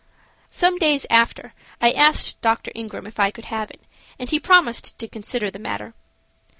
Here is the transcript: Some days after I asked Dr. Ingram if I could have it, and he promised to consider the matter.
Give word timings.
Some 0.49 0.79
days 0.79 1.05
after 1.11 1.53
I 1.79 1.91
asked 1.91 2.41
Dr. 2.41 2.71
Ingram 2.73 3.05
if 3.05 3.19
I 3.19 3.29
could 3.29 3.45
have 3.45 3.69
it, 3.69 3.81
and 4.17 4.27
he 4.31 4.39
promised 4.39 4.97
to 4.97 5.07
consider 5.07 5.51
the 5.51 5.59
matter. 5.59 5.93